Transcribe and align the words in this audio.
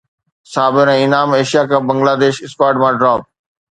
Sabir 0.53 0.87
۽ 0.93 0.97
Inam 1.03 1.29
Asia 1.41 1.61
cup 1.75 1.83
Bangladesh 1.93 2.35
squad 2.51 2.75
مان 2.85 2.93
drop 3.07 3.21